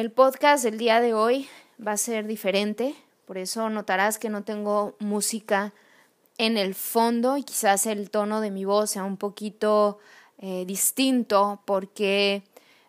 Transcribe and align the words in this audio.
El 0.00 0.10
podcast 0.10 0.64
del 0.64 0.78
día 0.78 0.98
de 1.02 1.12
hoy 1.12 1.46
va 1.86 1.92
a 1.92 1.96
ser 1.98 2.26
diferente, 2.26 2.94
por 3.26 3.36
eso 3.36 3.68
notarás 3.68 4.18
que 4.18 4.30
no 4.30 4.44
tengo 4.44 4.96
música 4.98 5.74
en 6.38 6.56
el 6.56 6.74
fondo 6.74 7.36
y 7.36 7.42
quizás 7.42 7.84
el 7.84 8.08
tono 8.08 8.40
de 8.40 8.50
mi 8.50 8.64
voz 8.64 8.92
sea 8.92 9.04
un 9.04 9.18
poquito 9.18 9.98
eh, 10.38 10.64
distinto 10.66 11.60
porque 11.66 12.44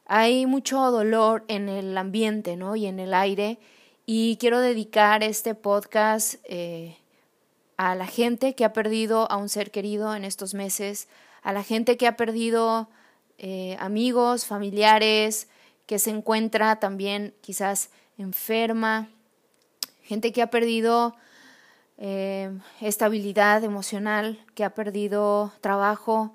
hay 0.05 0.45
mucho 0.45 0.89
dolor 0.89 1.43
en 1.49 1.67
el 1.67 1.97
ambiente 1.97 2.55
¿no? 2.55 2.77
y 2.77 2.85
en 2.85 2.97
el 2.97 3.13
aire 3.13 3.59
y 4.05 4.37
quiero 4.37 4.61
dedicar 4.61 5.21
este 5.21 5.53
podcast 5.53 6.35
eh, 6.45 6.95
a 7.75 7.93
la 7.95 8.07
gente 8.07 8.55
que 8.55 8.63
ha 8.63 8.71
perdido 8.71 9.29
a 9.29 9.35
un 9.35 9.49
ser 9.49 9.71
querido 9.71 10.15
en 10.15 10.23
estos 10.23 10.53
meses, 10.53 11.09
a 11.41 11.51
la 11.51 11.63
gente 11.63 11.97
que 11.97 12.07
ha 12.07 12.15
perdido 12.15 12.87
eh, 13.37 13.75
amigos, 13.81 14.45
familiares, 14.45 15.49
que 15.85 15.99
se 15.99 16.09
encuentra 16.09 16.79
también 16.79 17.33
quizás 17.41 17.89
enferma, 18.17 19.09
gente 20.03 20.31
que 20.31 20.41
ha 20.41 20.49
perdido 20.49 21.15
eh, 21.97 22.51
estabilidad 22.79 23.63
emocional, 23.63 24.43
que 24.55 24.63
ha 24.63 24.73
perdido 24.73 25.51
trabajo, 25.61 26.33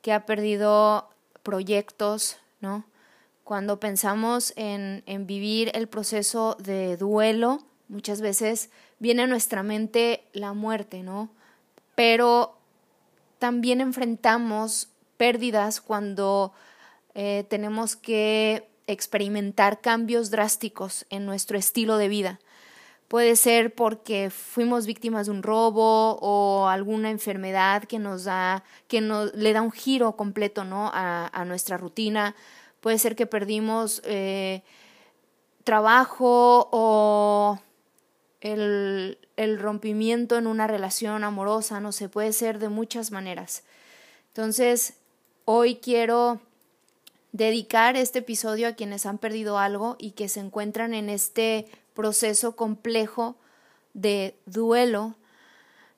que 0.00 0.12
ha 0.12 0.26
perdido 0.26 1.10
proyectos, 1.42 2.38
¿no? 2.60 2.84
Cuando 3.44 3.80
pensamos 3.80 4.52
en, 4.56 5.02
en 5.06 5.26
vivir 5.26 5.70
el 5.74 5.88
proceso 5.88 6.56
de 6.60 6.96
duelo, 6.96 7.64
muchas 7.88 8.20
veces 8.20 8.70
viene 8.98 9.22
a 9.22 9.26
nuestra 9.26 9.62
mente 9.62 10.24
la 10.32 10.52
muerte, 10.52 11.02
¿no? 11.02 11.28
Pero 11.94 12.56
también 13.38 13.80
enfrentamos 13.80 14.88
pérdidas 15.16 15.80
cuando 15.80 16.52
eh, 17.14 17.44
tenemos 17.48 17.96
que 17.96 18.68
experimentar 18.86 19.80
cambios 19.80 20.30
drásticos 20.30 21.06
en 21.10 21.26
nuestro 21.26 21.58
estilo 21.58 21.96
de 21.96 22.08
vida. 22.08 22.40
Puede 23.08 23.36
ser 23.36 23.74
porque 23.74 24.30
fuimos 24.30 24.86
víctimas 24.86 25.26
de 25.26 25.32
un 25.32 25.42
robo 25.42 26.18
o 26.22 26.68
alguna 26.68 27.10
enfermedad 27.10 27.84
que 27.84 27.98
nos 27.98 28.24
da, 28.24 28.64
que 28.88 29.02
nos, 29.02 29.34
le 29.34 29.52
da 29.52 29.60
un 29.60 29.70
giro 29.70 30.16
completo 30.16 30.64
¿no? 30.64 30.90
a, 30.94 31.44
nuestra 31.46 31.76
rutina. 31.76 32.34
Puede 32.80 32.98
ser 32.98 33.14
que 33.14 33.26
perdimos 33.26 34.00
eh, 34.06 34.62
trabajo 35.62 36.70
o 36.72 37.60
el, 38.40 39.18
el 39.36 39.58
rompimiento 39.58 40.38
en 40.38 40.46
una 40.46 40.66
relación 40.66 41.22
amorosa, 41.22 41.80
no 41.80 41.92
sé, 41.92 42.08
puede 42.08 42.32
ser 42.32 42.58
de 42.58 42.70
muchas 42.70 43.10
maneras. 43.10 43.62
Entonces, 44.28 44.94
hoy 45.44 45.76
quiero 45.76 46.40
dedicar 47.32 47.96
este 47.96 48.20
episodio 48.20 48.68
a 48.68 48.72
quienes 48.72 49.06
han 49.06 49.18
perdido 49.18 49.58
algo 49.58 49.96
y 49.98 50.12
que 50.12 50.28
se 50.28 50.40
encuentran 50.40 50.94
en 50.94 51.08
este 51.08 51.66
proceso 51.94 52.54
complejo 52.56 53.36
de 53.94 54.36
duelo. 54.46 55.16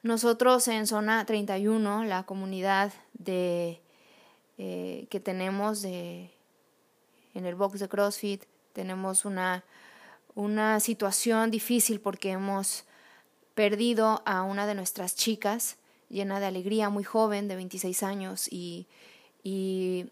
Nosotros 0.02 0.68
en 0.68 0.86
Zona 0.86 1.24
31, 1.26 2.04
la 2.04 2.24
comunidad 2.24 2.92
de, 3.14 3.80
eh, 4.58 5.06
que 5.10 5.20
tenemos 5.20 5.82
de, 5.82 6.30
en 7.34 7.46
el 7.46 7.54
box 7.54 7.80
de 7.80 7.88
CrossFit, 7.88 8.44
tenemos 8.72 9.24
una, 9.24 9.64
una 10.34 10.78
situación 10.80 11.50
difícil 11.50 12.00
porque 12.00 12.30
hemos 12.30 12.84
perdido 13.54 14.22
a 14.26 14.42
una 14.42 14.66
de 14.66 14.74
nuestras 14.74 15.14
chicas 15.16 15.76
llena 16.10 16.38
de 16.38 16.46
alegría, 16.46 16.90
muy 16.90 17.04
joven, 17.04 17.48
de 17.48 17.56
26 17.56 18.02
años, 18.02 18.48
y, 18.50 18.86
y 19.42 20.06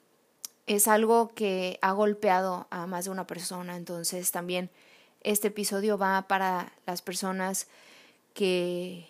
es 0.67 0.89
algo 0.89 1.29
que 1.35 1.79
ha 1.83 1.93
golpeado 1.93 2.67
a 2.71 2.87
más 2.87 3.05
de 3.05 3.11
una 3.11 3.27
persona. 3.27 3.77
Entonces 3.77 4.31
también 4.31 4.71
este 5.23 5.49
episodio 5.49 5.99
va 5.99 6.23
para 6.29 6.73
las 6.87 7.03
personas 7.03 7.69
que, 8.35 9.07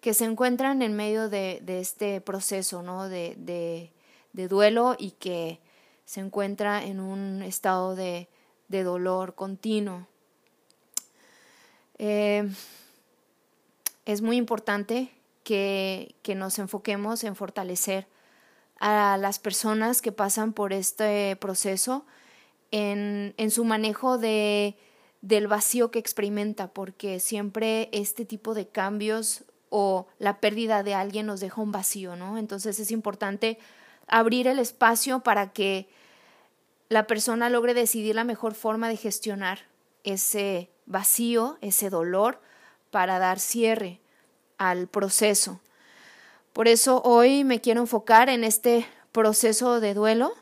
que 0.00 0.14
se 0.14 0.24
encuentran 0.24 0.82
en 0.82 0.94
medio 0.94 1.28
de, 1.28 1.60
de 1.62 1.80
este 1.80 2.20
proceso 2.20 2.82
¿no? 2.82 3.08
de, 3.08 3.34
de, 3.36 4.48
duelo 4.48 4.96
y 4.98 5.12
que 5.12 5.60
se 6.04 6.20
encuentra 6.20 6.84
en 6.84 7.00
un 7.00 7.42
estado 7.42 7.96
de, 7.96 8.28
de 8.68 8.82
dolor 8.82 9.34
continuo. 9.34 10.06
Eh, 11.98 12.48
es 14.04 14.20
muy 14.20 14.36
importante 14.36 15.10
que, 15.42 16.14
que 16.22 16.34
nos 16.34 16.58
enfoquemos 16.58 17.24
en 17.24 17.34
fortalecer 17.34 18.06
a 18.78 19.16
las 19.16 19.38
personas 19.38 20.02
que 20.02 20.12
pasan 20.12 20.52
por 20.52 20.72
este 20.72 21.36
proceso 21.36 22.04
en, 22.70 23.34
en 23.36 23.50
su 23.50 23.64
manejo 23.64 24.18
de, 24.18 24.76
del 25.22 25.48
vacío 25.48 25.90
que 25.90 25.98
experimenta, 25.98 26.68
porque 26.68 27.20
siempre 27.20 27.88
este 27.92 28.24
tipo 28.24 28.54
de 28.54 28.68
cambios 28.68 29.44
o 29.70 30.06
la 30.18 30.40
pérdida 30.40 30.82
de 30.82 30.94
alguien 30.94 31.26
nos 31.26 31.40
deja 31.40 31.60
un 31.60 31.72
vacío, 31.72 32.16
¿no? 32.16 32.38
Entonces 32.38 32.78
es 32.78 32.90
importante 32.90 33.58
abrir 34.06 34.46
el 34.46 34.58
espacio 34.58 35.20
para 35.20 35.52
que 35.52 35.88
la 36.88 37.06
persona 37.06 37.50
logre 37.50 37.74
decidir 37.74 38.14
la 38.14 38.24
mejor 38.24 38.54
forma 38.54 38.88
de 38.88 38.96
gestionar 38.96 39.60
ese 40.04 40.70
vacío, 40.86 41.58
ese 41.60 41.90
dolor, 41.90 42.40
para 42.90 43.18
dar 43.18 43.40
cierre 43.40 44.00
al 44.58 44.86
proceso. 44.86 45.60
Por 46.56 46.68
eso 46.68 47.02
hoy 47.04 47.44
me 47.44 47.60
quiero 47.60 47.82
enfocar 47.82 48.30
en 48.30 48.42
este 48.42 48.86
proceso 49.12 49.78
de 49.78 49.92
duelo, 49.92 50.32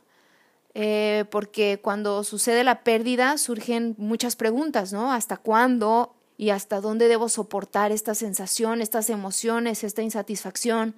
eh, 0.73 1.25
porque 1.29 1.81
cuando 1.83 2.23
sucede 2.23 2.63
la 2.63 2.85
pérdida 2.85 3.37
surgen 3.37 3.97
muchas 3.99 4.37
preguntas, 4.37 4.93
¿no? 4.93 5.13
¿Hasta 5.13 5.37
cuándo 5.37 6.15
y 6.37 6.51
hasta 6.51 6.81
dónde 6.81 7.09
debo 7.09 7.29
soportar 7.29 7.91
esta 7.91 8.15
sensación, 8.15 8.81
estas 8.81 9.11
emociones, 9.11 9.83
esta 9.83 10.03
insatisfacción? 10.03 10.95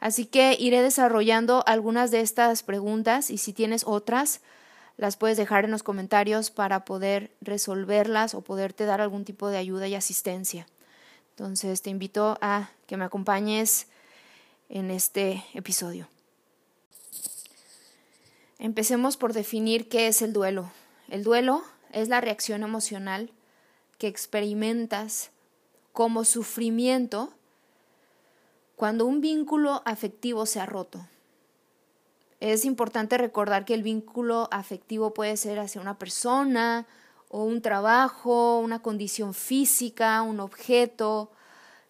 Así 0.00 0.26
que 0.26 0.54
iré 0.60 0.82
desarrollando 0.82 1.64
algunas 1.66 2.10
de 2.10 2.20
estas 2.20 2.62
preguntas 2.62 3.30
y 3.30 3.38
si 3.38 3.54
tienes 3.54 3.84
otras, 3.86 4.42
las 4.98 5.16
puedes 5.16 5.38
dejar 5.38 5.64
en 5.64 5.70
los 5.70 5.82
comentarios 5.82 6.50
para 6.50 6.84
poder 6.84 7.30
resolverlas 7.40 8.34
o 8.34 8.42
poderte 8.42 8.84
dar 8.84 9.00
algún 9.00 9.24
tipo 9.24 9.48
de 9.48 9.56
ayuda 9.56 9.88
y 9.88 9.94
asistencia. 9.94 10.66
Entonces 11.30 11.80
te 11.80 11.88
invito 11.88 12.36
a 12.42 12.68
que 12.86 12.98
me 12.98 13.06
acompañes 13.06 13.86
en 14.72 14.90
este 14.90 15.44
episodio. 15.52 16.08
Empecemos 18.58 19.18
por 19.18 19.34
definir 19.34 19.88
qué 19.88 20.08
es 20.08 20.22
el 20.22 20.32
duelo. 20.32 20.72
El 21.08 21.22
duelo 21.22 21.62
es 21.92 22.08
la 22.08 22.22
reacción 22.22 22.62
emocional 22.62 23.30
que 23.98 24.08
experimentas 24.08 25.30
como 25.92 26.24
sufrimiento 26.24 27.34
cuando 28.74 29.04
un 29.04 29.20
vínculo 29.20 29.82
afectivo 29.84 30.46
se 30.46 30.58
ha 30.58 30.66
roto. 30.66 31.06
Es 32.40 32.64
importante 32.64 33.18
recordar 33.18 33.66
que 33.66 33.74
el 33.74 33.82
vínculo 33.82 34.48
afectivo 34.50 35.12
puede 35.12 35.36
ser 35.36 35.60
hacia 35.60 35.82
una 35.82 35.98
persona 35.98 36.86
o 37.28 37.44
un 37.44 37.60
trabajo, 37.60 38.58
una 38.58 38.80
condición 38.80 39.34
física, 39.34 40.22
un 40.22 40.40
objeto, 40.40 41.30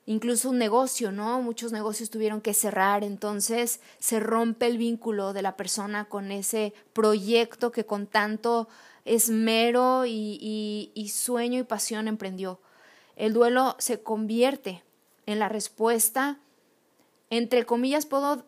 incluso 0.07 0.51
un 0.51 0.59
negocio, 0.59 1.13
¿no? 1.13 1.41
Muchos 1.43 1.73
negocios 1.73 2.11
tuvieron 2.11 2.41
que 2.41 2.55
cerrar, 2.55 3.05
entonces 3.05 3.81
se 3.99 4.21
rompe 4.21 4.67
el 4.67 4.79
vínculo 4.79 5.33
de 5.33 5.43
la 5.43 5.57
persona 5.57 6.07
con 6.07 6.33
ese 6.33 6.73
proyecto 6.93 7.73
que 7.73 7.87
con 7.87 8.07
tanto 8.07 8.69
esmero 9.05 10.05
y, 10.07 11.13
sueño 11.13 11.61
y 11.61 11.65
pasión 11.65 12.09
emprendió. 12.09 12.61
El 13.17 13.33
duelo 13.33 13.77
se 13.79 14.03
convierte 14.03 14.83
en 15.27 15.39
la 15.39 15.49
respuesta, 15.49 16.39
entre 17.31 17.65
comillas, 17.65 18.07
puedo 18.07 18.45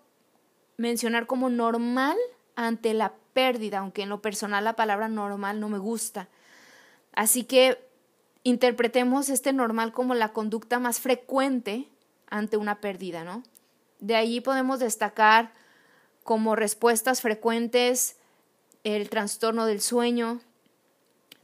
mencionar 0.76 1.26
como 1.26 1.48
normal 1.48 2.16
ante 2.56 2.94
la 2.94 3.14
pérdida, 3.32 3.78
aunque 3.78 4.02
en 4.02 4.08
lo 4.08 4.20
personal 4.20 4.64
la 4.64 4.76
palabra 4.76 5.08
normal 5.08 5.60
no 5.60 5.68
me 5.68 5.78
gusta. 5.78 6.28
Así 7.12 7.44
que 7.44 7.78
interpretemos 8.44 9.30
este 9.30 9.52
normal 9.52 9.92
como 9.92 10.14
la 10.14 10.32
conducta 10.32 10.78
más 10.78 11.00
frecuente 11.00 11.88
ante 12.28 12.56
una 12.56 12.80
pérdida, 12.80 13.24
¿no? 13.24 13.42
De 13.98 14.14
ahí 14.14 14.40
podemos 14.40 14.78
destacar 14.78 15.52
como 16.22 16.54
respuestas 16.54 17.22
frecuentes 17.22 18.16
el 18.84 19.08
trastorno 19.08 19.64
del 19.66 19.80
sueño, 19.80 20.40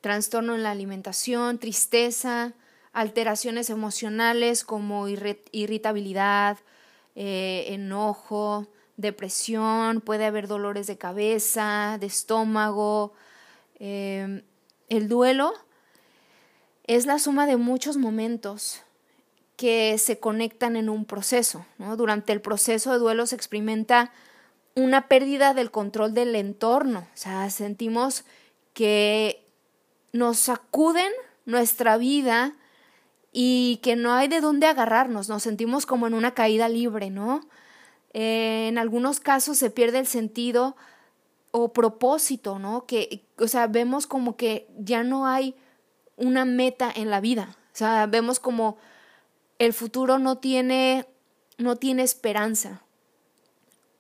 trastorno 0.02 0.54
en 0.54 0.62
la 0.62 0.70
alimentación, 0.70 1.58
tristeza, 1.58 2.52
alteraciones 2.92 3.70
emocionales 3.70 4.62
como 4.64 5.08
irritabilidad, 5.08 6.58
eh, 7.14 7.66
enojo, 7.68 8.66
depresión, 8.98 10.02
puede 10.02 10.26
haber 10.26 10.48
dolores 10.48 10.86
de 10.86 10.98
cabeza, 10.98 11.96
de 11.98 12.06
estómago. 12.06 13.14
Eh, 13.78 14.42
el 14.88 15.08
duelo 15.08 15.54
es 16.90 17.06
la 17.06 17.20
suma 17.20 17.46
de 17.46 17.56
muchos 17.56 17.98
momentos 17.98 18.82
que 19.54 19.96
se 19.96 20.18
conectan 20.18 20.74
en 20.74 20.88
un 20.88 21.04
proceso. 21.04 21.64
Durante 21.96 22.32
el 22.32 22.40
proceso 22.40 22.90
de 22.90 22.98
duelo 22.98 23.26
se 23.26 23.36
experimenta 23.36 24.10
una 24.74 25.06
pérdida 25.06 25.54
del 25.54 25.70
control 25.70 26.14
del 26.14 26.34
entorno. 26.34 27.06
O 27.14 27.16
sea, 27.16 27.48
sentimos 27.50 28.24
que 28.74 29.46
nos 30.12 30.38
sacuden 30.40 31.12
nuestra 31.44 31.96
vida 31.96 32.56
y 33.32 33.78
que 33.84 33.94
no 33.94 34.12
hay 34.12 34.26
de 34.26 34.40
dónde 34.40 34.66
agarrarnos, 34.66 35.28
nos 35.28 35.44
sentimos 35.44 35.86
como 35.86 36.08
en 36.08 36.14
una 36.14 36.34
caída 36.34 36.68
libre, 36.68 37.10
¿no? 37.10 37.42
Eh, 38.14 38.66
en 38.66 38.78
algunos 38.78 39.20
casos 39.20 39.58
se 39.58 39.70
pierde 39.70 40.00
el 40.00 40.08
sentido 40.08 40.74
o 41.52 41.72
propósito, 41.72 42.58
¿no? 42.58 42.84
Que, 42.84 43.22
o 43.38 43.46
sea, 43.46 43.68
vemos 43.68 44.08
como 44.08 44.36
que 44.36 44.66
ya 44.76 45.04
no 45.04 45.28
hay 45.28 45.54
una 46.20 46.44
meta 46.44 46.92
en 46.94 47.10
la 47.10 47.20
vida, 47.20 47.56
o 47.72 47.76
sea, 47.76 48.06
vemos 48.06 48.38
como 48.40 48.76
el 49.58 49.72
futuro 49.72 50.18
no 50.18 50.38
tiene, 50.38 51.06
no 51.58 51.76
tiene 51.76 52.02
esperanza, 52.02 52.82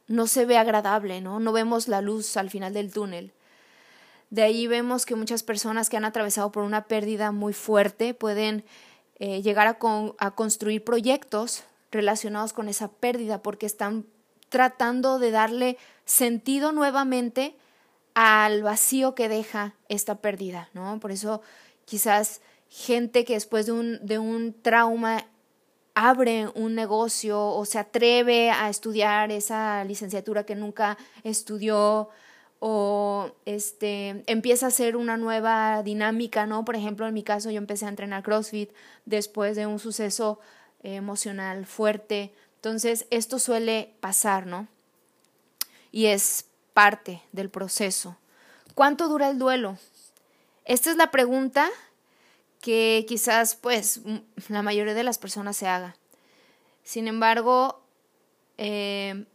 no 0.06 0.26
se 0.26 0.44
ve 0.44 0.58
agradable, 0.58 1.20
¿no? 1.20 1.38
No 1.38 1.52
vemos 1.52 1.86
la 1.86 2.00
luz 2.00 2.36
al 2.36 2.50
final 2.50 2.74
del 2.74 2.92
túnel. 2.92 3.32
De 4.30 4.42
ahí 4.42 4.66
vemos 4.66 5.06
que 5.06 5.16
muchas 5.16 5.42
personas 5.42 5.90
que 5.90 5.96
han 5.96 6.04
atravesado 6.04 6.50
por 6.50 6.62
una 6.62 6.84
pérdida 6.84 7.30
muy 7.30 7.52
fuerte 7.52 8.14
pueden 8.14 8.64
eh, 9.18 9.42
llegar 9.42 9.66
a, 9.66 9.78
a 10.18 10.30
construir 10.32 10.82
proyectos 10.82 11.64
relacionados 11.92 12.52
con 12.52 12.68
esa 12.68 12.88
pérdida 12.88 13.42
porque 13.42 13.66
están 13.66 14.06
tratando 14.48 15.18
de 15.18 15.30
darle 15.30 15.78
sentido 16.04 16.72
nuevamente 16.72 17.54
al 18.14 18.62
vacío 18.62 19.14
que 19.14 19.28
deja 19.28 19.74
esta 19.88 20.16
pérdida, 20.16 20.68
¿no? 20.74 20.98
Por 21.00 21.12
eso 21.12 21.42
quizás 21.90 22.40
gente 22.68 23.24
que 23.24 23.34
después 23.34 23.66
de 23.66 23.72
un, 23.72 23.98
de 24.06 24.20
un 24.20 24.54
trauma 24.62 25.26
abre 25.96 26.46
un 26.54 26.76
negocio 26.76 27.44
o 27.44 27.64
se 27.64 27.80
atreve 27.80 28.52
a 28.52 28.70
estudiar 28.70 29.32
esa 29.32 29.82
licenciatura 29.82 30.46
que 30.46 30.54
nunca 30.54 30.96
estudió 31.24 32.08
o 32.60 33.32
este 33.44 34.22
empieza 34.28 34.66
a 34.66 34.68
hacer 34.68 34.94
una 34.94 35.16
nueva 35.16 35.82
dinámica, 35.82 36.46
¿no? 36.46 36.64
Por 36.64 36.76
ejemplo, 36.76 37.08
en 37.08 37.14
mi 37.14 37.24
caso 37.24 37.50
yo 37.50 37.58
empecé 37.58 37.86
a 37.86 37.88
entrenar 37.88 38.22
CrossFit 38.22 38.70
después 39.04 39.56
de 39.56 39.66
un 39.66 39.80
suceso 39.80 40.38
emocional 40.84 41.66
fuerte. 41.66 42.32
Entonces, 42.54 43.06
esto 43.10 43.40
suele 43.40 43.94
pasar, 43.98 44.46
¿no? 44.46 44.68
Y 45.90 46.06
es 46.06 46.44
parte 46.72 47.20
del 47.32 47.50
proceso. 47.50 48.16
¿Cuánto 48.76 49.08
dura 49.08 49.28
el 49.28 49.38
duelo? 49.40 49.76
Esta 50.70 50.92
es 50.92 50.96
la 50.96 51.10
pregunta 51.10 51.68
que 52.60 53.04
quizás 53.08 53.56
pues 53.56 54.02
la 54.48 54.62
mayoría 54.62 54.94
de 54.94 55.02
las 55.02 55.18
personas 55.18 55.56
se 55.56 55.66
haga. 55.66 55.96
Sin 56.84 57.08
embargo, 57.08 57.82
eh, 58.56 59.26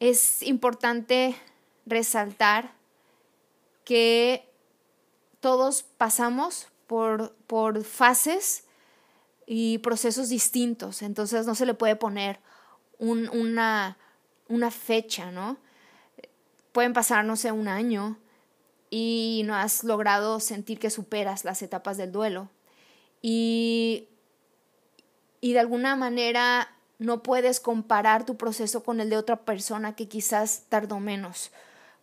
es 0.00 0.42
importante 0.42 1.36
resaltar 1.84 2.72
que 3.84 4.48
todos 5.40 5.82
pasamos 5.82 6.68
por, 6.86 7.34
por 7.46 7.84
fases 7.84 8.64
y 9.44 9.76
procesos 9.76 10.30
distintos, 10.30 11.02
entonces 11.02 11.44
no 11.44 11.54
se 11.54 11.66
le 11.66 11.74
puede 11.74 11.96
poner 11.96 12.40
una, 12.98 13.98
una 14.48 14.70
fecha, 14.70 15.30
¿no? 15.32 15.58
Pueden 16.72 16.94
pasar, 16.94 17.26
no 17.26 17.36
sé, 17.36 17.52
un 17.52 17.68
año 17.68 18.16
y 18.90 19.42
no 19.44 19.54
has 19.54 19.84
logrado 19.84 20.40
sentir 20.40 20.78
que 20.78 20.90
superas 20.90 21.44
las 21.44 21.62
etapas 21.62 21.96
del 21.96 22.12
duelo 22.12 22.48
y, 23.22 24.08
y 25.40 25.52
de 25.52 25.60
alguna 25.60 25.96
manera 25.96 26.70
no 26.98 27.22
puedes 27.22 27.60
comparar 27.60 28.24
tu 28.24 28.36
proceso 28.36 28.82
con 28.82 29.00
el 29.00 29.10
de 29.10 29.16
otra 29.16 29.36
persona 29.36 29.94
que 29.94 30.08
quizás 30.08 30.64
tardó 30.68 31.00
menos, 31.00 31.50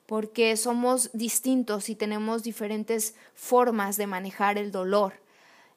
porque 0.05 0.55
somos 0.57 1.09
distintos 1.13 1.89
y 1.89 1.95
tenemos 1.95 2.43
diferentes 2.43 3.15
formas 3.33 3.97
de 3.97 4.07
manejar 4.07 4.57
el 4.57 4.71
dolor. 4.71 5.13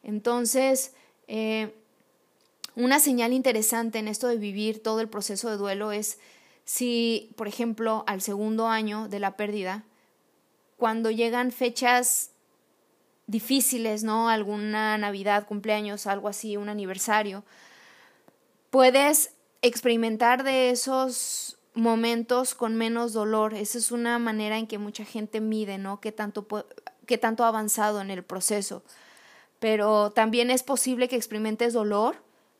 Entonces, 0.02 0.92
eh, 1.28 1.74
una 2.74 3.00
señal 3.00 3.32
interesante 3.32 3.98
en 3.98 4.08
esto 4.08 4.28
de 4.28 4.36
vivir 4.36 4.82
todo 4.82 5.00
el 5.00 5.08
proceso 5.08 5.48
de 5.48 5.56
duelo 5.56 5.92
es 5.92 6.18
si, 6.64 7.32
por 7.36 7.48
ejemplo, 7.48 8.04
al 8.06 8.20
segundo 8.20 8.68
año 8.68 9.08
de 9.08 9.20
la 9.20 9.36
pérdida, 9.36 9.84
cuando 10.76 11.10
llegan 11.10 11.52
fechas 11.52 12.30
difíciles, 13.26 14.04
¿no? 14.04 14.28
Alguna 14.28 14.98
Navidad, 14.98 15.46
cumpleaños, 15.46 16.06
algo 16.06 16.28
así, 16.28 16.56
un 16.56 16.68
aniversario, 16.68 17.44
puedes 18.70 19.32
experimentar 19.62 20.44
de 20.44 20.70
esos 20.70 21.58
momentos 21.74 22.54
con 22.54 22.76
menos 22.76 23.12
dolor. 23.12 23.54
Esa 23.54 23.78
es 23.78 23.90
una 23.90 24.18
manera 24.18 24.58
en 24.58 24.66
que 24.66 24.78
mucha 24.78 25.04
gente 25.04 25.40
mide, 25.40 25.78
¿no? 25.78 26.00
Qué 26.00 26.12
tanto, 26.12 26.46
tanto 27.20 27.44
ha 27.44 27.48
avanzado 27.48 28.00
en 28.00 28.10
el 28.10 28.22
proceso. 28.22 28.82
Pero 29.58 30.10
también 30.10 30.50
es 30.50 30.62
posible 30.62 31.08
que 31.08 31.16
experimentes 31.16 31.72
dolor, 31.72 32.16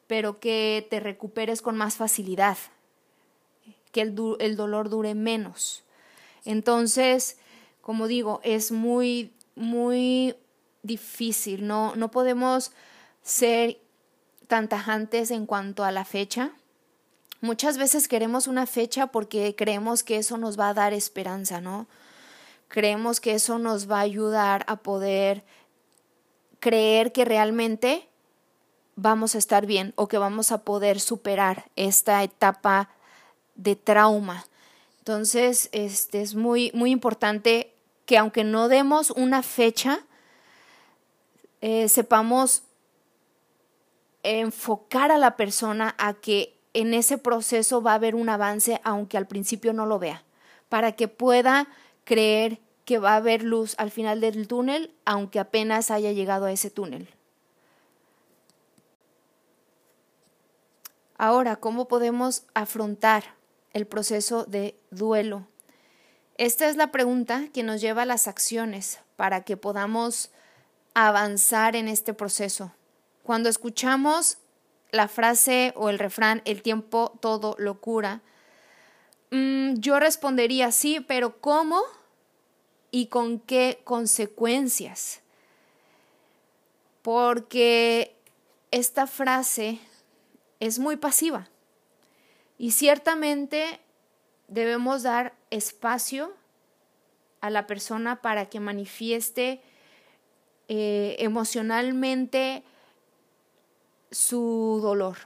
pero 0.07 0.41
que 0.41 0.87
te 0.91 1.01
recuperes 1.01 1.63
con 1.63 1.77
más 1.77 1.97
facilidad, 1.97 2.57
que 3.93 4.01
el 4.01 4.57
dolor 4.57 4.89
dure 4.89 5.15
menos. 5.15 5.85
Entonces, 6.45 7.39
como 7.87 8.09
digo, 8.09 8.41
es 8.43 8.73
muy, 8.73 9.33
muy 9.55 10.35
difícil, 10.83 11.69
no, 11.69 11.95
no 11.95 12.11
podemos 12.11 12.73
ser 13.23 13.79
tan 14.49 14.69
tajantes 14.69 15.31
en 15.31 15.47
cuanto 15.47 15.85
a 15.85 15.93
la 15.93 16.05
fecha. 16.05 16.51
Muchas 17.41 17.79
veces 17.79 18.09
queremos 18.09 18.49
una 18.49 18.67
fecha 18.67 19.07
porque 19.07 19.55
creemos 19.55 20.03
que 20.03 20.17
eso 20.17 20.37
nos 20.37 20.59
va 20.59 20.71
a 20.71 20.75
dar 20.75 20.95
esperanza, 20.95 21.61
¿no? 21.61 21.87
Creemos 22.67 23.21
que 23.21 23.35
eso 23.35 23.57
nos 23.61 23.89
va 23.89 23.99
a 23.99 24.01
ayudar 24.01 24.65
a 24.67 24.79
poder 24.79 25.45
creer 26.59 27.13
que 27.13 27.25
realmente 27.25 28.09
vamos 28.97 29.37
a 29.37 29.39
estar 29.39 29.65
bien 29.65 29.93
o 29.95 30.09
que 30.09 30.19
vamos 30.19 30.51
a 30.51 30.65
poder 30.65 30.99
superar 30.99 31.71
esta 31.77 32.25
etapa 32.25 32.91
de 33.55 33.77
trauma. 33.77 34.45
Entonces, 34.99 35.69
este 35.71 36.23
es 36.23 36.35
muy 36.35 36.73
muy 36.75 36.91
importante 36.91 37.76
que 38.07 38.17
aunque 38.17 38.45
no 38.45 38.69
demos 38.69 39.11
una 39.11 39.43
fecha, 39.43 40.01
eh, 41.61 41.89
sepamos 41.89 42.63
enfocar 44.23 45.11
a 45.11 45.19
la 45.19 45.37
persona 45.37 45.95
a 45.99 46.15
que 46.15 46.59
en 46.73 46.95
ese 46.95 47.19
proceso 47.19 47.83
va 47.83 47.93
a 47.93 47.95
haber 47.97 48.15
un 48.15 48.29
avance, 48.29 48.81
aunque 48.85 49.17
al 49.17 49.27
principio 49.27 49.73
no 49.73 49.87
lo 49.87 49.99
vea, 49.99 50.25
para 50.69 50.93
que 50.93 51.09
pueda 51.09 51.69
creer 52.05 52.61
que 52.85 52.99
va 52.99 53.13
a 53.13 53.17
haber 53.17 53.43
luz 53.43 53.75
al 53.79 53.91
final 53.91 54.21
del 54.21 54.47
túnel, 54.47 54.95
aunque 55.05 55.41
apenas 55.41 55.91
haya 55.91 56.13
llegado 56.13 56.47
a 56.47 56.53
ese 56.53 56.71
túnel. 56.71 57.09
Ahora, 61.19 61.57
¿cómo 61.57 61.89
podemos 61.89 62.45
afrontar 62.55 63.25
el 63.73 63.87
proceso 63.87 64.45
de 64.45 64.79
duelo? 64.91 65.47
Esta 66.39 66.69
es 66.69 66.77
la 66.77 66.93
pregunta 66.93 67.49
que 67.55 67.63
nos 67.63 67.81
lleva 67.81 68.03
a 68.03 68.07
las 68.07 68.29
acciones 68.29 69.01
para 69.17 69.43
que 69.43 69.57
podamos 69.57 70.31
avanzar 70.93 71.77
en 71.77 71.89
este 71.89 72.13
proceso. 72.13 72.73
Cuando 73.23 73.49
escuchamos 73.49 74.37
la 74.91 75.09
frase 75.09 75.73
o 75.77 75.89
el 75.89 75.99
refrán, 75.99 76.43
el 76.45 76.61
tiempo 76.61 77.17
todo 77.21 77.57
lo 77.59 77.81
cura, 77.81 78.21
mm, 79.31 79.75
yo 79.77 79.99
respondería 79.99 80.73
sí, 80.73 81.01
pero 81.01 81.41
¿cómo 81.41 81.81
y 82.91 83.07
con 83.07 83.41
qué 83.41 83.81
consecuencias? 83.85 85.21
Porque 87.01 88.15
esta 88.71 89.07
frase 89.07 89.79
es 90.61 90.79
muy 90.79 90.97
pasiva 90.97 91.49
y 92.59 92.73
ciertamente 92.73 93.81
debemos 94.49 95.03
dar 95.03 95.35
espacio 95.57 96.35
a 97.41 97.51
la 97.51 97.67
persona 97.67 98.23
para 98.23 98.47
que 98.47 98.61
manifieste 98.61 99.61
eh, 100.69 101.17
emocionalmente 101.19 102.63
su 104.11 104.81
dolor. 104.83 105.17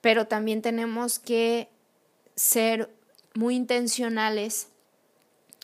Pero 0.00 0.26
también 0.26 0.62
tenemos 0.62 1.18
que 1.18 1.68
ser 2.36 2.90
muy 3.34 3.54
intencionales 3.54 4.68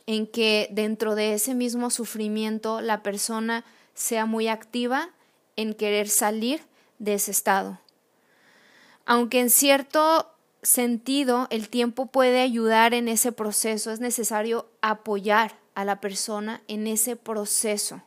en 0.07 0.27
que 0.27 0.69
dentro 0.71 1.15
de 1.15 1.35
ese 1.35 1.55
mismo 1.55 1.91
sufrimiento 1.91 2.81
la 2.81 3.03
persona 3.03 3.65
sea 3.95 4.27
muy 4.27 4.49
activa 4.49 5.11
en 5.57 5.75
querer 5.75 6.09
salir 6.09 6.63
de 6.99 7.15
ese 7.15 7.31
estado. 7.31 7.81
Aunque 9.05 9.41
en 9.41 9.51
cierto 9.51 10.36
sentido 10.67 11.47
el 11.51 11.69
tiempo 11.69 12.07
puede 12.07 12.41
ayudar 12.41 12.93
en 12.93 13.09
ese 13.09 13.31
proceso, 13.31 13.93
es 13.93 14.01
necesario 14.01 14.69
apoyar 14.81 15.59
a 15.75 15.85
la 15.85 16.01
persona 16.01 16.61
en 16.67 16.89
ese 16.89 17.15
proceso 17.15 18.03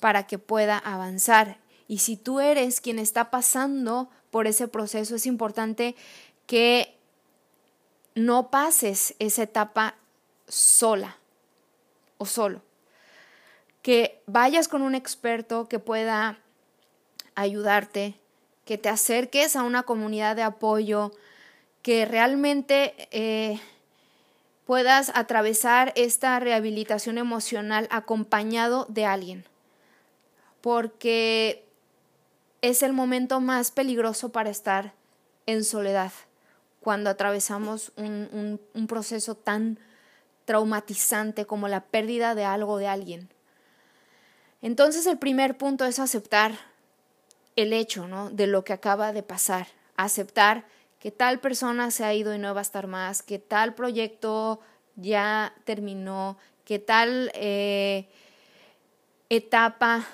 para 0.00 0.26
que 0.26 0.38
pueda 0.38 0.78
avanzar. 0.78 1.58
Y 1.86 1.98
si 1.98 2.16
tú 2.16 2.40
eres 2.40 2.80
quien 2.80 2.98
está 2.98 3.30
pasando 3.30 4.08
por 4.30 4.46
ese 4.46 4.68
proceso, 4.68 5.16
es 5.16 5.26
importante 5.26 5.96
que 6.46 6.96
no 8.14 8.50
pases 8.50 9.14
esa 9.18 9.42
etapa 9.42 9.96
sola. 10.48 11.18
o 12.16 12.26
solo. 12.26 12.62
Que 13.82 14.22
vayas 14.26 14.68
con 14.68 14.82
un 14.82 14.94
experto 14.94 15.68
que 15.68 15.78
pueda 15.78 16.38
ayudarte, 17.34 18.20
que 18.66 18.76
te 18.76 18.90
acerques 18.90 19.56
a 19.56 19.62
una 19.62 19.84
comunidad 19.84 20.36
de 20.36 20.42
apoyo, 20.42 21.12
que 21.82 22.04
realmente 22.04 23.08
eh, 23.10 23.60
puedas 24.66 25.10
atravesar 25.14 25.92
esta 25.96 26.38
rehabilitación 26.38 27.18
emocional 27.18 27.88
acompañado 27.90 28.86
de 28.88 29.04
alguien, 29.06 29.44
porque 30.60 31.64
es 32.62 32.82
el 32.82 32.92
momento 32.92 33.40
más 33.40 33.70
peligroso 33.70 34.30
para 34.30 34.50
estar 34.50 34.92
en 35.46 35.64
soledad 35.64 36.12
cuando 36.80 37.10
atravesamos 37.10 37.92
un, 37.96 38.58
un, 38.74 38.86
proceso 38.86 39.34
tan 39.34 39.78
traumatizante 40.46 41.44
como 41.44 41.68
la 41.68 41.82
pérdida 41.84 42.34
de 42.34 42.44
algo 42.44 42.78
de 42.78 42.86
alguien. 42.86 43.28
Entonces 44.62 45.06
el 45.06 45.18
primer 45.18 45.58
punto 45.58 45.84
es 45.84 45.98
aceptar 45.98 46.52
el 47.56 47.72
hecho 47.72 48.08
¿no? 48.08 48.30
de 48.30 48.46
lo 48.46 48.64
que 48.64 48.72
acaba 48.72 49.12
de 49.12 49.22
pasar, 49.22 49.68
aceptar 49.96 50.64
que 51.00 51.10
tal 51.10 51.40
persona 51.40 51.90
se 51.90 52.04
ha 52.04 52.14
ido 52.14 52.34
y 52.34 52.38
no 52.38 52.54
va 52.54 52.60
a 52.60 52.62
estar 52.62 52.86
más, 52.86 53.22
que 53.22 53.38
tal 53.38 53.74
proyecto 53.74 54.60
ya 54.96 55.54
terminó, 55.64 56.36
que 56.64 56.78
tal 56.78 57.32
eh, 57.34 58.08
etapa 59.30 60.06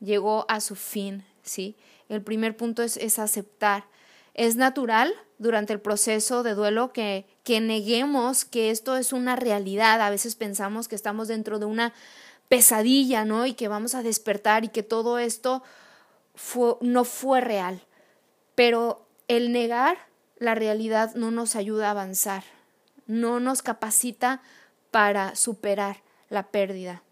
llegó 0.00 0.44
a 0.48 0.60
su 0.60 0.74
fin, 0.74 1.24
¿sí? 1.42 1.76
El 2.08 2.22
primer 2.22 2.56
punto 2.56 2.82
es, 2.82 2.96
es 2.96 3.20
aceptar. 3.20 3.84
Es 4.34 4.56
natural 4.56 5.14
durante 5.38 5.72
el 5.72 5.80
proceso 5.80 6.42
de 6.42 6.54
duelo 6.54 6.92
que, 6.92 7.26
que 7.44 7.60
neguemos 7.60 8.44
que 8.44 8.70
esto 8.70 8.96
es 8.96 9.12
una 9.12 9.36
realidad. 9.36 10.00
A 10.00 10.10
veces 10.10 10.34
pensamos 10.34 10.88
que 10.88 10.96
estamos 10.96 11.28
dentro 11.28 11.60
de 11.60 11.66
una 11.66 11.92
pesadilla, 12.48 13.24
¿no? 13.24 13.46
Y 13.46 13.54
que 13.54 13.68
vamos 13.68 13.94
a 13.94 14.02
despertar 14.02 14.64
y 14.64 14.68
que 14.68 14.82
todo 14.82 15.20
esto 15.20 15.62
fue, 16.34 16.74
no 16.80 17.04
fue 17.04 17.40
real. 17.40 17.80
Pero 18.56 19.06
el 19.30 19.52
negar 19.52 19.96
la 20.38 20.56
realidad 20.56 21.14
no 21.14 21.30
nos 21.30 21.54
ayuda 21.54 21.86
a 21.86 21.90
avanzar, 21.92 22.42
no 23.06 23.38
nos 23.38 23.62
capacita 23.62 24.42
para 24.90 25.36
superar 25.36 26.02
la 26.30 26.48
pérdida. 26.48 27.04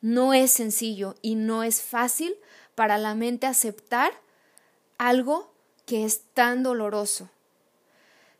No 0.00 0.32
es 0.32 0.50
sencillo 0.50 1.16
y 1.20 1.34
no 1.34 1.62
es 1.62 1.82
fácil 1.82 2.34
para 2.74 2.96
la 2.96 3.14
mente 3.14 3.46
aceptar 3.46 4.12
algo 4.96 5.52
que 5.84 6.06
es 6.06 6.22
tan 6.32 6.62
doloroso. 6.62 7.28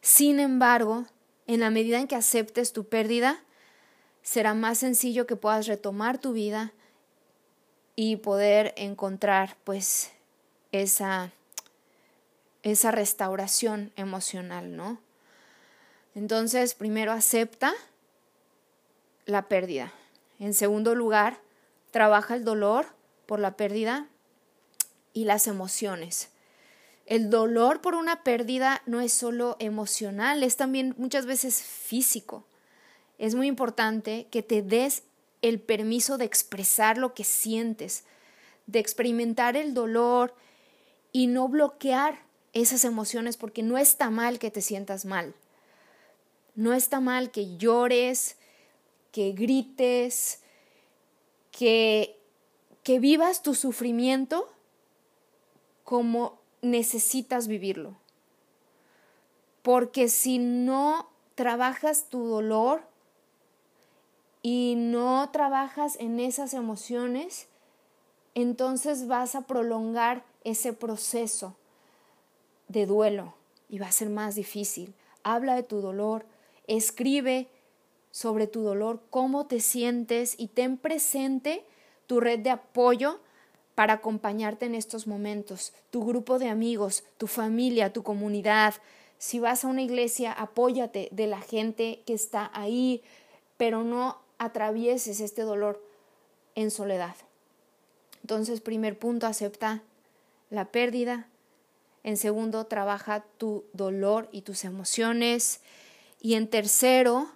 Sin 0.00 0.40
embargo, 0.40 1.04
en 1.46 1.60
la 1.60 1.68
medida 1.68 1.98
en 1.98 2.08
que 2.08 2.16
aceptes 2.16 2.72
tu 2.72 2.88
pérdida, 2.88 3.44
será 4.22 4.54
más 4.54 4.78
sencillo 4.78 5.26
que 5.26 5.36
puedas 5.36 5.66
retomar 5.66 6.16
tu 6.16 6.32
vida 6.32 6.72
y 7.94 8.16
poder 8.16 8.72
encontrar 8.78 9.58
pues 9.64 10.12
esa 10.72 11.30
esa 12.62 12.90
restauración 12.90 13.92
emocional, 13.96 14.76
¿no? 14.76 15.00
Entonces, 16.14 16.74
primero 16.74 17.12
acepta 17.12 17.72
la 19.26 19.48
pérdida. 19.48 19.92
En 20.38 20.54
segundo 20.54 20.94
lugar, 20.94 21.40
trabaja 21.90 22.34
el 22.34 22.44
dolor 22.44 22.86
por 23.26 23.38
la 23.40 23.56
pérdida 23.56 24.08
y 25.12 25.24
las 25.24 25.46
emociones. 25.46 26.30
El 27.06 27.30
dolor 27.30 27.80
por 27.80 27.94
una 27.94 28.22
pérdida 28.22 28.82
no 28.86 29.00
es 29.00 29.12
solo 29.12 29.56
emocional, 29.58 30.42
es 30.42 30.56
también 30.56 30.94
muchas 30.96 31.26
veces 31.26 31.62
físico. 31.62 32.44
Es 33.18 33.34
muy 33.34 33.48
importante 33.48 34.28
que 34.30 34.42
te 34.42 34.62
des 34.62 35.02
el 35.42 35.60
permiso 35.60 36.18
de 36.18 36.24
expresar 36.24 36.98
lo 36.98 37.14
que 37.14 37.24
sientes, 37.24 38.04
de 38.66 38.78
experimentar 38.78 39.56
el 39.56 39.74
dolor 39.74 40.34
y 41.12 41.26
no 41.26 41.48
bloquear 41.48 42.20
esas 42.52 42.84
emociones 42.84 43.36
porque 43.36 43.62
no 43.62 43.78
está 43.78 44.10
mal 44.10 44.38
que 44.38 44.50
te 44.50 44.60
sientas 44.60 45.04
mal. 45.04 45.34
No 46.54 46.72
está 46.72 47.00
mal 47.00 47.30
que 47.30 47.56
llores, 47.56 48.36
que 49.12 49.32
grites, 49.32 50.40
que, 51.50 52.16
que 52.82 52.98
vivas 52.98 53.42
tu 53.42 53.54
sufrimiento 53.54 54.52
como 55.84 56.38
necesitas 56.62 57.46
vivirlo. 57.48 57.96
Porque 59.62 60.08
si 60.08 60.38
no 60.38 61.08
trabajas 61.34 62.08
tu 62.08 62.26
dolor 62.26 62.82
y 64.42 64.74
no 64.76 65.28
trabajas 65.30 65.96
en 66.00 66.18
esas 66.18 66.54
emociones, 66.54 67.46
entonces 68.34 69.06
vas 69.06 69.34
a 69.34 69.42
prolongar 69.42 70.24
ese 70.44 70.72
proceso 70.72 71.54
de 72.70 72.86
duelo 72.86 73.34
y 73.68 73.80
va 73.80 73.88
a 73.88 73.92
ser 73.92 74.08
más 74.08 74.36
difícil. 74.36 74.94
Habla 75.24 75.56
de 75.56 75.64
tu 75.64 75.80
dolor, 75.80 76.24
escribe 76.66 77.48
sobre 78.12 78.46
tu 78.46 78.62
dolor, 78.62 79.02
cómo 79.10 79.46
te 79.46 79.60
sientes 79.60 80.34
y 80.38 80.48
ten 80.48 80.78
presente 80.78 81.64
tu 82.06 82.20
red 82.20 82.38
de 82.38 82.50
apoyo 82.50 83.20
para 83.74 83.94
acompañarte 83.94 84.66
en 84.66 84.74
estos 84.74 85.06
momentos, 85.06 85.72
tu 85.90 86.04
grupo 86.04 86.38
de 86.38 86.48
amigos, 86.48 87.04
tu 87.18 87.26
familia, 87.26 87.92
tu 87.92 88.02
comunidad. 88.02 88.74
Si 89.18 89.40
vas 89.40 89.64
a 89.64 89.68
una 89.68 89.82
iglesia, 89.82 90.32
apóyate 90.32 91.08
de 91.12 91.26
la 91.26 91.40
gente 91.40 92.02
que 92.06 92.14
está 92.14 92.50
ahí, 92.54 93.02
pero 93.56 93.82
no 93.82 94.18
atravieses 94.38 95.20
este 95.20 95.42
dolor 95.42 95.82
en 96.54 96.70
soledad. 96.70 97.16
Entonces, 98.22 98.60
primer 98.60 98.98
punto, 98.98 99.26
acepta 99.26 99.82
la 100.50 100.66
pérdida. 100.66 101.29
En 102.02 102.16
segundo, 102.16 102.66
trabaja 102.66 103.24
tu 103.38 103.64
dolor 103.72 104.28
y 104.32 104.42
tus 104.42 104.64
emociones. 104.64 105.60
Y 106.20 106.34
en 106.34 106.48
tercero, 106.48 107.30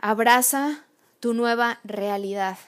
abraza 0.00 0.84
tu 1.20 1.34
nueva 1.34 1.80
realidad 1.84 2.58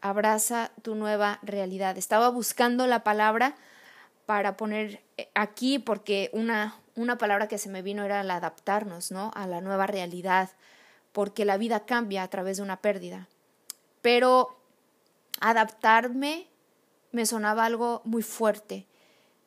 abraza 0.00 0.70
tu 0.82 0.94
nueva 0.94 1.38
realidad. 1.42 1.98
Estaba 1.98 2.28
buscando 2.30 2.86
la 2.86 3.04
palabra 3.04 3.54
para 4.26 4.56
poner 4.56 5.02
eh, 5.16 5.28
aquí 5.34 5.78
porque 5.78 6.30
una, 6.32 6.76
una 6.94 7.18
palabra 7.18 7.48
que 7.48 7.58
se 7.58 7.68
me 7.68 7.82
vino 7.82 8.04
era 8.04 8.20
el 8.20 8.30
adaptarnos, 8.30 9.10
¿no? 9.10 9.30
A 9.34 9.46
la 9.46 9.60
nueva 9.60 9.86
realidad, 9.86 10.50
porque 11.12 11.44
la 11.44 11.56
vida 11.56 11.84
cambia 11.86 12.22
a 12.22 12.28
través 12.28 12.56
de 12.56 12.62
una 12.62 12.80
pérdida. 12.80 13.28
Pero 14.02 14.56
adaptarme 15.40 16.48
me 17.12 17.26
sonaba 17.26 17.64
algo 17.64 18.02
muy 18.04 18.22
fuerte, 18.22 18.86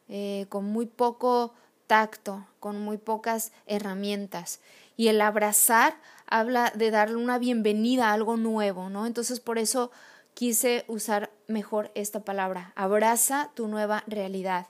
eh, 0.10 0.46
con 0.50 0.66
muy 0.66 0.86
poco 0.86 1.54
tacto, 1.88 2.46
con 2.60 2.80
muy 2.80 2.98
pocas 2.98 3.52
herramientas. 3.66 4.60
Y 4.98 5.08
el 5.08 5.22
abrazar 5.22 5.96
habla 6.28 6.72
de 6.76 6.92
darle 6.92 7.16
una 7.16 7.38
bienvenida 7.38 8.10
a 8.10 8.14
algo 8.14 8.38
nuevo, 8.38 8.90
¿no? 8.90 9.06
Entonces 9.06 9.40
por 9.40 9.58
eso 9.58 9.92
quise 10.34 10.86
usar 10.88 11.32
mejor 11.48 11.92
esta 11.96 12.24
palabra. 12.24 12.74
Abraza 12.76 13.52
tu 13.54 13.68
nueva 13.68 14.04
realidad. 14.08 14.68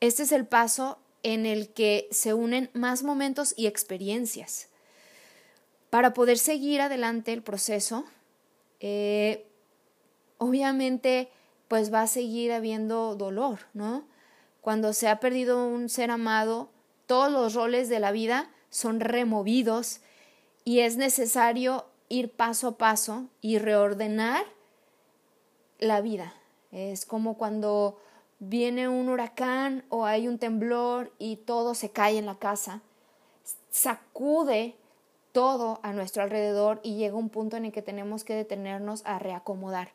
Este 0.00 0.24
es 0.24 0.32
el 0.32 0.46
paso 0.46 0.98
en 1.22 1.46
el 1.46 1.70
que 1.70 2.08
se 2.10 2.34
unen 2.34 2.70
más 2.72 3.02
momentos 3.02 3.54
y 3.56 3.66
experiencias. 3.66 4.68
Para 5.90 6.14
poder 6.14 6.38
seguir 6.38 6.80
adelante 6.80 7.32
el 7.32 7.42
proceso, 7.42 8.04
eh, 8.80 9.46
obviamente 10.38 11.30
pues 11.68 11.92
va 11.92 12.02
a 12.02 12.06
seguir 12.06 12.52
habiendo 12.52 13.16
dolor, 13.16 13.60
¿no? 13.74 14.04
Cuando 14.60 14.92
se 14.92 15.08
ha 15.08 15.20
perdido 15.20 15.66
un 15.66 15.88
ser 15.88 16.10
amado, 16.10 16.70
todos 17.06 17.30
los 17.30 17.54
roles 17.54 17.88
de 17.88 18.00
la 18.00 18.10
vida 18.10 18.50
son 18.70 19.00
removidos 19.00 20.00
y 20.64 20.80
es 20.80 20.96
necesario 20.96 21.86
ir 22.08 22.30
paso 22.30 22.68
a 22.68 22.78
paso 22.78 23.26
y 23.40 23.58
reordenar 23.58 24.44
la 25.78 26.00
vida. 26.00 26.34
Es 26.72 27.06
como 27.06 27.38
cuando 27.38 27.98
viene 28.38 28.88
un 28.88 29.08
huracán 29.08 29.84
o 29.88 30.04
hay 30.04 30.28
un 30.28 30.38
temblor 30.38 31.12
y 31.18 31.36
todo 31.36 31.74
se 31.74 31.90
cae 31.90 32.18
en 32.18 32.26
la 32.26 32.36
casa. 32.36 32.82
Sacude 33.70 34.76
todo 35.32 35.80
a 35.82 35.92
nuestro 35.92 36.22
alrededor 36.22 36.80
y 36.82 36.96
llega 36.96 37.16
un 37.16 37.28
punto 37.28 37.56
en 37.56 37.66
el 37.66 37.72
que 37.72 37.82
tenemos 37.82 38.24
que 38.24 38.34
detenernos 38.34 39.02
a 39.04 39.18
reacomodar. 39.18 39.92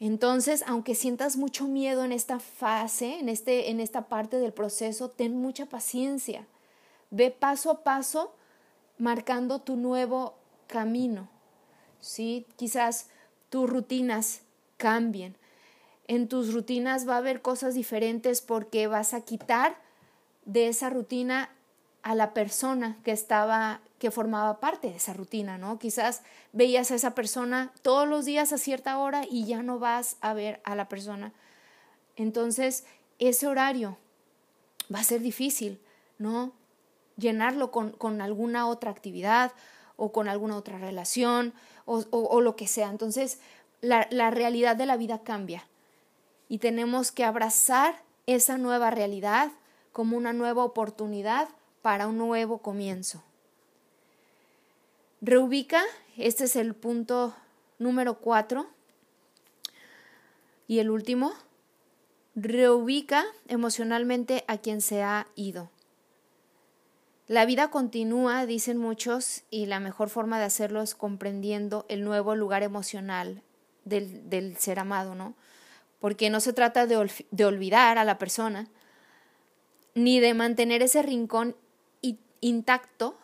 Entonces, 0.00 0.64
aunque 0.66 0.94
sientas 0.94 1.36
mucho 1.36 1.66
miedo 1.66 2.04
en 2.04 2.12
esta 2.12 2.40
fase, 2.40 3.18
en, 3.18 3.28
este, 3.28 3.70
en 3.70 3.80
esta 3.80 4.08
parte 4.08 4.38
del 4.38 4.52
proceso, 4.52 5.08
ten 5.08 5.36
mucha 5.36 5.66
paciencia. 5.66 6.46
Ve 7.10 7.30
paso 7.30 7.70
a 7.70 7.84
paso 7.84 8.34
marcando 8.98 9.60
tu 9.60 9.76
nuevo 9.76 10.34
camino. 10.66 11.28
¿sí? 12.00 12.46
Quizás 12.56 13.08
tus 13.50 13.68
rutinas 13.68 14.42
cambien. 14.76 15.36
En 16.06 16.28
tus 16.28 16.52
rutinas 16.52 17.08
va 17.08 17.14
a 17.14 17.18
haber 17.18 17.40
cosas 17.40 17.74
diferentes 17.74 18.42
porque 18.42 18.86
vas 18.86 19.14
a 19.14 19.22
quitar 19.22 19.80
de 20.44 20.68
esa 20.68 20.90
rutina 20.90 21.53
a 22.04 22.14
la 22.14 22.34
persona 22.34 22.98
que 23.02 23.12
estaba, 23.12 23.80
que 23.98 24.10
formaba 24.10 24.60
parte 24.60 24.90
de 24.90 24.96
esa 24.96 25.14
rutina, 25.14 25.56
¿no? 25.56 25.78
Quizás 25.78 26.20
veías 26.52 26.90
a 26.90 26.96
esa 26.96 27.14
persona 27.14 27.72
todos 27.80 28.06
los 28.06 28.26
días 28.26 28.52
a 28.52 28.58
cierta 28.58 28.98
hora 28.98 29.24
y 29.28 29.46
ya 29.46 29.62
no 29.62 29.78
vas 29.78 30.18
a 30.20 30.34
ver 30.34 30.60
a 30.64 30.76
la 30.76 30.86
persona. 30.86 31.32
Entonces, 32.16 32.84
ese 33.18 33.46
horario 33.46 33.96
va 34.94 35.00
a 35.00 35.04
ser 35.04 35.22
difícil, 35.22 35.80
¿no? 36.18 36.52
Llenarlo 37.16 37.70
con, 37.70 38.20
alguna 38.20 38.68
otra 38.68 38.90
actividad 38.90 39.52
o 39.96 40.12
con 40.12 40.28
alguna 40.28 40.58
otra 40.58 40.76
relación 40.76 41.54
o, 41.86 42.40
lo 42.42 42.54
que 42.54 42.66
sea. 42.66 42.90
Entonces, 42.90 43.40
la, 43.80 44.08
la 44.10 44.30
realidad 44.30 44.76
de 44.76 44.84
la 44.84 44.98
vida 44.98 45.22
cambia 45.22 45.64
y 46.50 46.58
tenemos 46.58 47.12
que 47.12 47.24
abrazar 47.24 48.02
esa 48.26 48.58
nueva 48.58 48.90
realidad 48.90 49.52
como 49.92 50.18
una 50.18 50.34
nueva 50.34 50.64
oportunidad 50.64 51.48
para 51.84 52.06
un 52.06 52.16
nuevo 52.16 52.62
comienzo. 52.62 53.22
Reubica, 55.20 55.82
este 56.16 56.44
es 56.44 56.56
el 56.56 56.72
punto 56.74 57.36
número 57.78 58.20
cuatro. 58.20 58.70
Y 60.66 60.78
el 60.78 60.88
último, 60.88 61.34
reubica 62.34 63.26
emocionalmente 63.48 64.44
a 64.48 64.56
quien 64.56 64.80
se 64.80 65.02
ha 65.02 65.26
ido. 65.34 65.68
La 67.26 67.44
vida 67.44 67.70
continúa, 67.70 68.46
dicen 68.46 68.78
muchos, 68.78 69.42
y 69.50 69.66
la 69.66 69.78
mejor 69.78 70.08
forma 70.08 70.38
de 70.38 70.46
hacerlo 70.46 70.80
es 70.80 70.94
comprendiendo 70.94 71.84
el 71.90 72.02
nuevo 72.02 72.34
lugar 72.34 72.62
emocional 72.62 73.42
del, 73.84 74.56
ser 74.56 74.78
amado, 74.78 75.14
¿no? 75.14 75.34
Porque 76.00 76.30
no 76.30 76.40
se 76.40 76.54
trata 76.54 76.86
de 76.86 77.44
olvidar 77.44 77.98
a 77.98 78.04
la 78.04 78.16
persona, 78.16 78.70
ni 79.94 80.18
de 80.18 80.32
mantener 80.32 80.82
ese 80.82 81.02
rincón 81.02 81.56
intacto 82.44 83.16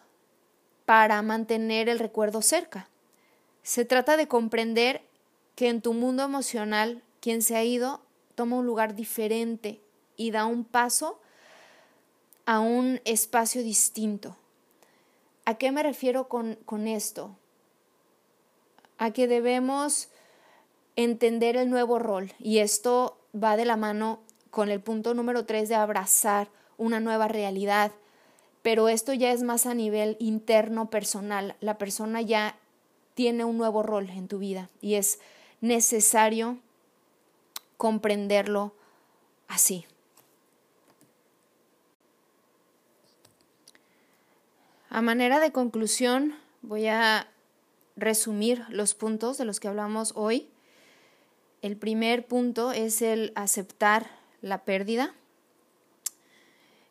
para 0.87 1.21
mantener 1.21 1.91
el 1.91 1.99
recuerdo 1.99 2.41
cerca. 2.41 2.89
Se 3.63 3.85
trata 3.85 4.17
de 4.17 4.29
comprender 4.29 5.03
que 5.57 5.69
en 5.69 5.83
tu 5.83 5.93
mundo 5.93 6.23
emocional 6.23 7.03
quien 7.21 7.43
se 7.43 7.55
ha 7.57 7.63
ido 7.63 8.01
toma 8.35 8.57
un 8.57 8.65
lugar 8.65 8.95
diferente 8.95 9.79
y 10.17 10.31
da 10.31 10.47
un 10.47 10.65
paso 10.65 11.21
a 12.47 12.61
un 12.61 13.03
espacio 13.05 13.63
distinto. 13.63 14.39
¿A 15.45 15.57
qué 15.57 15.71
me 15.71 15.83
refiero 15.83 16.29
con, 16.29 16.55
con 16.65 16.89
esto? 16.89 17.37
A 18.97 19.11
que 19.11 19.27
debemos 19.27 20.09
entender 20.97 21.59
el 21.59 21.69
nuevo 21.69 21.99
rol 21.99 22.33
y 22.39 22.59
esto 22.59 23.19
va 23.35 23.59
de 23.59 23.67
la 23.67 23.77
mano 23.77 24.21
con 24.51 24.71
el 24.71 24.81
punto 24.81 25.13
número 25.13 25.45
tres 25.45 25.69
de 25.69 25.75
abrazar 25.75 26.49
una 26.79 27.01
nueva 27.01 27.29
realidad 27.29 27.93
pero 28.63 28.89
esto 28.89 29.13
ya 29.13 29.33
es 29.33 29.43
más 29.43 29.67
a 29.67 29.75
nivel 29.75 30.17
interno 30.19 30.91
personal. 30.91 31.57
La 31.61 31.79
persona 31.79 32.21
ya 32.21 32.59
tiene 33.15 33.45
un 33.45 33.59
nuevo 33.59 33.83
rol 33.83 34.11
en 34.11 34.29
tu 34.29 34.39
vida 34.39 34.71
y 34.81 34.95
es 34.95 35.19
necesario 35.61 36.59
comprenderlo 37.77 38.75
así. 39.49 39.87
A 44.89 45.03
manera 45.03 45.39
de 45.39 45.53
conclusión, 45.53 46.35
voy 46.63 46.89
a 46.89 47.29
resumir 47.97 48.65
los 48.69 48.95
puntos 48.95 49.39
de 49.39 49.45
los 49.45 49.61
que 49.61 49.69
hablamos 49.69 50.13
hoy. 50.17 50.49
El 51.63 51.77
primer 51.77 52.27
punto 52.27 52.73
es 52.73 53.01
el 53.01 53.33
aceptar 53.37 54.11
la 54.43 54.65
pérdida. 54.65 55.15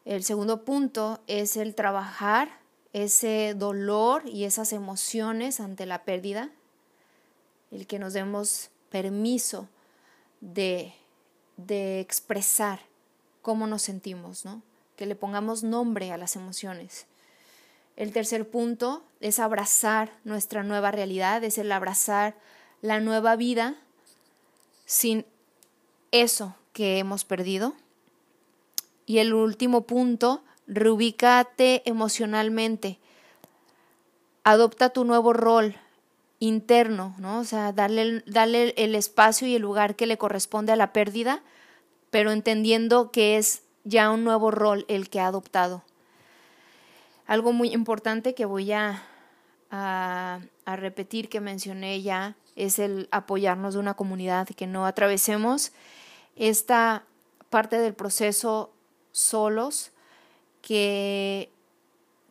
El 0.10 0.24
segundo 0.24 0.66
punto 0.66 1.20
es 1.28 1.56
el 1.56 1.76
trabajar 1.76 2.50
ese 2.94 3.54
dolor 3.56 4.24
y 4.28 4.46
esas 4.46 4.74
emociones 4.74 5.60
ante 5.60 5.86
la 5.86 6.04
pérdida, 6.04 6.50
el 7.70 7.86
que 7.86 8.00
nos 8.00 8.14
demos 8.14 8.72
permiso 8.90 9.70
de, 10.42 10.96
de 11.58 12.00
expresar 12.00 12.80
cómo 13.44 13.68
nos 13.68 13.84
sentimos, 13.84 14.46
¿no? 14.46 14.64
que 14.96 15.06
le 15.06 15.14
pongamos 15.14 15.62
nombre 15.62 16.12
a 16.12 16.18
las 16.18 16.36
emociones. 16.36 17.06
El 17.96 18.12
tercer 18.12 18.50
punto 18.50 19.04
es 19.20 19.38
abrazar 19.38 20.12
nuestra 20.24 20.64
nueva 20.64 20.90
realidad, 20.90 21.44
es 21.44 21.60
el 21.60 21.72
abrazar 21.72 22.36
la 22.82 23.00
nueva 23.00 23.36
vida 23.36 23.76
sin 24.88 25.24
eso 26.10 26.56
que 26.74 26.98
hemos 26.98 27.26
perdido. 27.26 27.76
Y 29.10 29.18
el 29.18 29.34
último 29.34 29.88
punto, 29.88 30.44
reubícate 30.68 31.82
emocionalmente. 31.90 33.00
Adopta 34.44 34.92
tu 34.92 35.04
nuevo 35.04 35.34
rol 35.34 35.76
interno, 36.38 37.16
¿no? 37.18 37.40
O 37.40 37.44
sea, 37.44 37.74
darle, 37.74 38.24
darle 38.28 38.76
el 38.78 38.94
espacio 38.94 39.48
y 39.48 39.56
el 39.56 39.64
lugar 39.64 39.96
que 39.96 40.06
le 40.06 40.20
corresponde 40.20 40.74
a 40.74 40.76
la 40.76 40.94
pérdida, 40.94 41.42
pero 42.12 42.32
entendiendo 42.32 43.10
que 43.10 43.38
es 43.38 43.64
ya 43.84 44.12
un 44.12 44.24
nuevo 44.24 44.52
rol 44.52 44.86
el 44.88 45.10
que 45.10 45.20
ha 45.20 45.26
adoptado. 45.26 45.82
Algo 47.26 47.52
muy 47.52 47.74
importante 47.74 48.36
que 48.36 48.46
voy 48.46 48.74
a, 48.74 49.02
a, 49.72 50.40
a, 50.66 50.76
repetir 50.76 51.30
que 51.30 51.42
mencioné 51.42 52.04
ya 52.04 52.36
es 52.56 52.78
el 52.78 53.10
apoyarnos 53.10 53.74
de 53.74 53.80
una 53.80 53.96
comunidad, 53.96 54.48
que 54.50 54.68
no 54.68 54.86
atravesemos 54.86 55.72
esta 56.36 57.06
parte 57.50 57.80
del 57.80 57.96
proceso 57.96 58.72
solos, 59.12 59.92
que, 60.62 61.50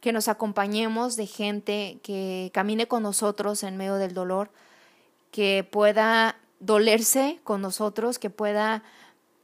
que 0.00 0.12
nos 0.12 0.28
acompañemos 0.28 1.16
de 1.16 1.26
gente 1.26 1.98
que 2.02 2.50
camine 2.52 2.86
con 2.86 3.02
nosotros 3.02 3.62
en 3.62 3.76
medio 3.76 3.96
del 3.96 4.14
dolor, 4.14 4.50
que 5.30 5.66
pueda 5.68 6.36
dolerse 6.60 7.40
con 7.44 7.60
nosotros, 7.62 8.18
que 8.18 8.30
pueda 8.30 8.82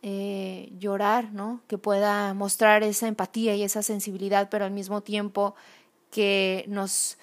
eh, 0.03 0.71
llorar, 0.79 1.33
¿no? 1.33 1.61
que 1.67 1.79
pueda 1.79 2.35
mostrar 2.35 2.83
esa 2.83 3.09
empatía 3.09 3.55
y 3.55 3.63
esa 3.63 3.83
sensibilidad, 3.83 4.49
pero 4.51 4.65
al 4.65 4.71
mismo 4.71 5.01
tiempo 5.01 5.55
que 6.11 6.65
nos 6.69 7.17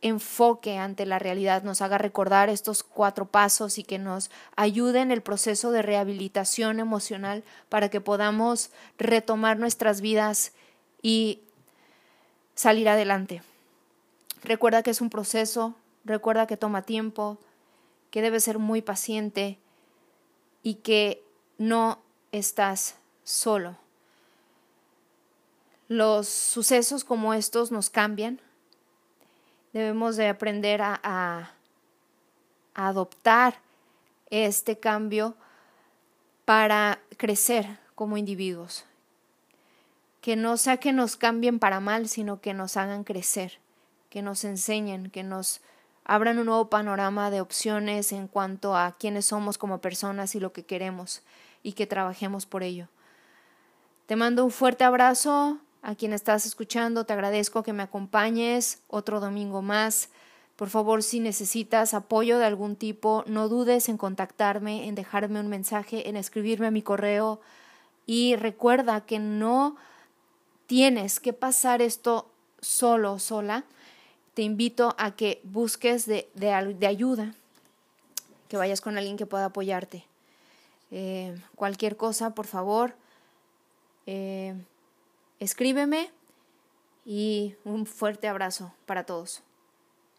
enfoque 0.00 0.78
ante 0.78 1.06
la 1.06 1.18
realidad, 1.18 1.62
nos 1.62 1.82
haga 1.82 1.98
recordar 1.98 2.48
estos 2.48 2.82
cuatro 2.82 3.26
pasos 3.26 3.78
y 3.78 3.84
que 3.84 3.98
nos 3.98 4.30
ayude 4.56 5.00
en 5.00 5.10
el 5.10 5.22
proceso 5.22 5.72
de 5.72 5.82
rehabilitación 5.82 6.78
emocional 6.78 7.42
para 7.68 7.88
que 7.88 8.00
podamos 8.00 8.70
retomar 8.96 9.58
nuestras 9.58 10.00
vidas 10.00 10.52
y 11.02 11.40
salir 12.54 12.88
adelante. 12.88 13.42
Recuerda 14.42 14.82
que 14.82 14.90
es 14.90 15.00
un 15.00 15.10
proceso, 15.10 15.74
recuerda 16.04 16.46
que 16.46 16.56
toma 16.56 16.82
tiempo, 16.82 17.38
que 18.10 18.22
debes 18.22 18.44
ser 18.44 18.58
muy 18.58 18.82
paciente 18.82 19.58
y 20.62 20.74
que 20.74 21.24
no 21.58 21.98
estás 22.32 22.96
solo. 23.24 23.76
Los 25.88 26.28
sucesos 26.28 27.04
como 27.04 27.34
estos 27.34 27.72
nos 27.72 27.90
cambian, 27.90 28.40
debemos 29.78 30.16
de 30.16 30.28
aprender 30.28 30.82
a, 30.82 31.00
a, 31.02 31.52
adoptar 32.74 33.60
este 34.30 34.78
cambio 34.78 35.34
para 36.44 37.00
crecer 37.16 37.78
como 37.94 38.16
individuos. 38.16 38.84
Que 40.20 40.36
no 40.36 40.56
sea 40.56 40.76
que 40.78 40.92
nos 40.92 41.16
cambien 41.16 41.58
para 41.58 41.80
mal, 41.80 42.08
sino 42.08 42.40
que 42.40 42.54
nos 42.54 42.76
hagan 42.76 43.04
crecer, 43.04 43.58
que 44.10 44.22
nos 44.22 44.44
enseñen, 44.44 45.10
que 45.10 45.22
nos 45.22 45.60
abran 46.04 46.38
un 46.38 46.46
nuevo 46.46 46.70
panorama 46.70 47.30
de 47.30 47.40
opciones 47.40 48.12
en 48.12 48.28
cuanto 48.28 48.76
a 48.76 48.96
quiénes 48.98 49.26
somos 49.26 49.58
como 49.58 49.80
personas 49.80 50.34
y 50.34 50.40
lo 50.40 50.52
que 50.52 50.64
queremos 50.64 51.22
y 51.62 51.72
que 51.72 51.86
trabajemos 51.86 52.46
por 52.46 52.62
ello. 52.62 52.88
Te 54.06 54.16
mando 54.16 54.44
un 54.44 54.50
fuerte 54.50 54.84
abrazo, 54.84 55.58
a 55.82 55.94
quien 55.94 56.12
estás 56.12 56.46
escuchando, 56.46 57.04
te 57.04 57.12
agradezco 57.12 57.62
que 57.62 57.72
me 57.72 57.82
acompañes 57.82 58.80
otro 58.88 59.20
domingo 59.20 59.62
más. 59.62 60.10
Por 60.56 60.70
favor, 60.70 61.02
si 61.02 61.20
necesitas 61.20 61.94
apoyo 61.94 62.38
de 62.38 62.44
algún 62.44 62.74
tipo, 62.74 63.22
no 63.26 63.48
dudes 63.48 63.88
en 63.88 63.96
contactarme, 63.96 64.88
en 64.88 64.96
dejarme 64.96 65.38
un 65.38 65.48
mensaje, 65.48 66.08
en 66.08 66.16
escribirme 66.16 66.66
a 66.66 66.72
mi 66.72 66.82
correo. 66.82 67.40
Y 68.06 68.34
recuerda 68.34 69.02
que 69.02 69.20
no 69.20 69.76
tienes 70.66 71.20
que 71.20 71.32
pasar 71.32 71.80
esto 71.80 72.28
solo 72.60 73.20
sola. 73.20 73.64
Te 74.34 74.42
invito 74.42 74.96
a 74.98 75.12
que 75.12 75.40
busques 75.44 76.06
de, 76.06 76.28
de, 76.34 76.86
ayuda, 76.86 77.34
que 78.48 78.56
vayas 78.56 78.80
con 78.80 78.98
alguien 78.98 79.16
que 79.16 79.26
pueda 79.26 79.46
apoyarte. 79.46 80.04
Eh, 80.90 81.38
cualquier 81.54 81.96
cosa, 81.96 82.34
por 82.34 82.46
favor. 82.46 82.94
Eh, 84.06 84.54
escríbeme 85.40 86.10
y 87.04 87.54
un 87.64 87.86
fuerte 87.86 88.28
abrazo 88.28 88.74
para 88.86 89.04
todos. 89.04 89.42